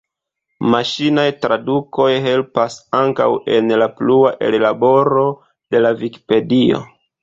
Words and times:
Maŝinaj 0.75 1.25
tradukoj 1.43 2.07
helpas 2.29 2.79
ankaŭ 3.03 3.29
en 3.61 3.73
la 3.85 3.91
plua 4.01 4.35
ellaboro 4.51 5.31
de 5.75 5.89
la 5.89 5.97
Vikipedio. 6.05 6.87